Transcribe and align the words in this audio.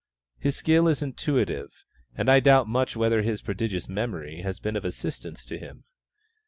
His 0.39 0.55
skill 0.55 0.87
is 0.87 1.03
intuitive, 1.03 1.85
and 2.15 2.27
I 2.27 2.39
doubt 2.39 2.67
much 2.67 2.95
whether 2.95 3.21
his 3.21 3.43
prodigious 3.43 3.87
memory 3.87 4.41
has 4.41 4.59
been 4.59 4.75
of 4.75 4.83
assistance 4.83 5.45
to 5.45 5.59
him. 5.59 5.83